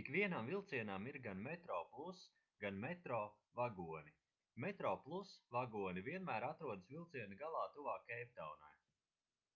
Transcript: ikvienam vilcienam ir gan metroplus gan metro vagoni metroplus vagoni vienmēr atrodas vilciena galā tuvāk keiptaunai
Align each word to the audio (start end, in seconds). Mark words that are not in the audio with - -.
ikvienam 0.00 0.48
vilcienam 0.52 1.04
ir 1.10 1.18
gan 1.26 1.42
metroplus 1.44 2.22
gan 2.64 2.80
metro 2.84 3.18
vagoni 3.60 4.14
metroplus 4.64 5.34
vagoni 5.58 6.04
vienmēr 6.08 6.48
atrodas 6.48 6.90
vilciena 6.96 7.38
galā 7.44 7.62
tuvāk 7.78 8.10
keiptaunai 8.10 8.74